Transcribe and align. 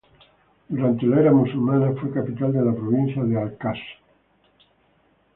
Durante 0.67 1.05
la 1.05 1.19
era 1.19 1.31
musulmana 1.31 1.91
fue 2.01 2.11
capital 2.11 2.51
de 2.51 2.65
la 2.65 2.73
provincia 2.73 3.23
de 3.23 3.39
"Al-Kassr". 3.39 3.99